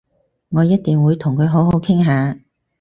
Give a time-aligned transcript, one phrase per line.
[0.49, 2.39] 我一定會同佢好好傾下